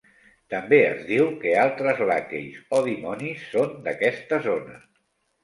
[0.51, 4.81] També es diu que altres "Lakheys" o dimonis són d'aquesta zona.